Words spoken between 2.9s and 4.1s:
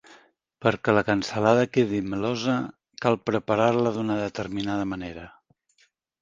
cal preparar-la